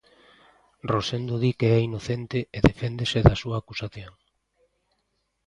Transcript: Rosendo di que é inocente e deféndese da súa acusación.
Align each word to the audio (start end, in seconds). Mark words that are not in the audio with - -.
Rosendo 0.91 1.33
di 1.43 1.51
que 1.59 1.67
é 1.77 1.79
inocente 1.89 2.39
e 2.57 2.59
deféndese 2.69 3.19
da 3.27 3.35
súa 3.41 3.55
acusación. 3.61 4.11